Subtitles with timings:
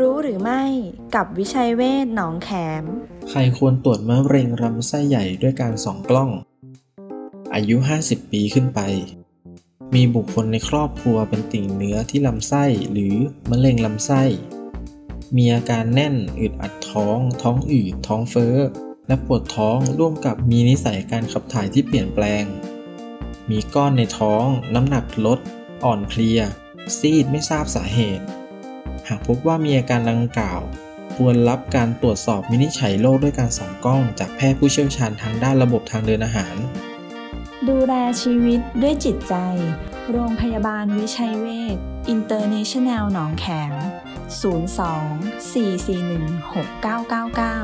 [0.00, 0.62] รู้หรือไม่
[1.14, 2.50] กับวิชัยเวศหนองแข
[2.82, 2.84] ม
[3.30, 6.30] ใครควรตรวจมะเร็งลำไส้ใหญ่ด้วยการส่องกล้อง
[7.54, 8.80] อายุ 50 ปีขึ้นไป
[9.94, 13.14] มีบุคคลในครอบครัวเป็นติ่งเนื้อที่ลำไส้หรือ
[13.50, 14.22] มะเร็งลำไส้
[15.36, 18.56] มีอาการแน่นอึดอัดท้อง ท้องอืดท้องเฟ้อ
[19.06, 22.44] และปวดท้องร่วมกับมีนิสัยการขับถ่ายที่เปลี่ยนแปลง
[23.50, 25.38] มีก้อนในท้อง น้ำหนักลด
[25.84, 26.40] อ่อนเพลีย
[26.98, 28.26] ซีดไม่ทราบสาเหตุ
[29.08, 30.60] หากพบว่ามีอาการดังกล่าว
[31.16, 36.56] ควรรับการตรวจสอบวินิจฉัยโรคด้วยการส่องกล้อง จากแพทย์ผู้เชี่ยวชาญทางด้านระบบทางเดินอาหาร
[37.68, 39.34] ดูแลชีวิตด้วยจิตใจ
[40.10, 41.76] โรงพยาบาลวิชัยเวช
[42.08, 43.74] อินเตอร์เนชั่นแนลหนองแขม
[44.42, 47.63] 02 441